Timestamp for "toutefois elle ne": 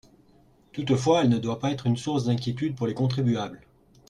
0.71-1.37